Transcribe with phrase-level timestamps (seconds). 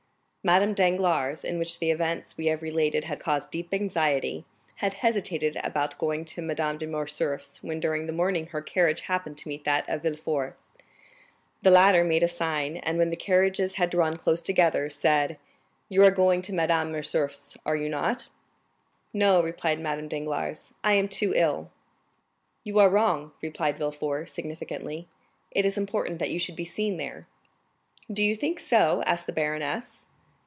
[0.43, 4.43] Madame Danglars, in whom the events we have related had caused deep anxiety,
[4.77, 9.37] had hesitated about going to Madame de Morcerf's, when during the morning her carriage happened
[9.37, 10.57] to meet that of Villefort.
[11.61, 15.37] The latter made a sign, and when the carriages had drawn close together, said:
[15.89, 18.29] "You are going to Madame de Morcerf's, are you not?"
[19.13, 21.69] "No," replied Madame Danglars, "I am too ill."
[22.63, 25.07] "You are wrong," replied Villefort, significantly;
[25.51, 27.27] "it is important that you should be seen there."
[28.11, 30.05] "Do you think so?" asked the baroness.